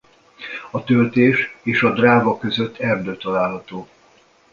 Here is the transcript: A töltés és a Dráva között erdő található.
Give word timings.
A 0.71 0.83
töltés 0.83 1.57
és 1.63 1.81
a 1.83 1.93
Dráva 1.93 2.37
között 2.37 2.77
erdő 2.77 3.17
található. 3.17 3.87